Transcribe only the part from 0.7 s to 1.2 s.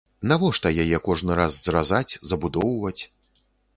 яе